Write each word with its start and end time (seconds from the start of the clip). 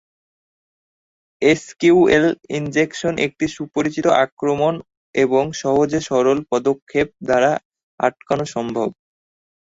SQL 1.41 2.25
injection 2.57 3.13
একটি 3.25 3.45
সুপরিচিত 3.55 4.05
আক্রমণ 4.23 4.73
এবং 5.15 5.43
সহজে 5.61 5.99
সরল 6.09 6.37
পদক্ষেপ 6.51 7.07
দ্বারা 7.27 7.51
আটকানো 7.99 8.45
সম্ভব। 8.55 8.89